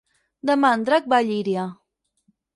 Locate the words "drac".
0.87-1.11